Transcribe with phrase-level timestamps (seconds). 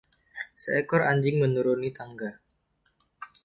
[0.63, 2.29] Seekor anjing menuruni tangga.